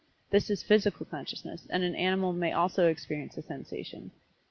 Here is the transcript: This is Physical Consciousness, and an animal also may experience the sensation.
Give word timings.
This 0.31 0.49
is 0.49 0.63
Physical 0.63 1.05
Consciousness, 1.05 1.67
and 1.69 1.83
an 1.83 1.93
animal 1.93 2.29
also 2.55 2.85
may 2.85 2.89
experience 2.91 3.35
the 3.35 3.43
sensation. 3.43 4.09